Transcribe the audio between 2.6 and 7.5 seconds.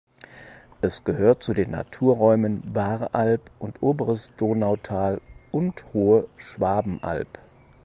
Baaralb und Oberes Donautal und Hohe Schwabenalb.